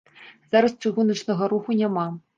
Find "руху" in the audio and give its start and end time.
1.53-1.79